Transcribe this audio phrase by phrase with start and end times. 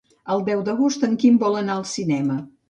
[0.35, 2.41] El deu d'agost en Quim vol anar al cinema.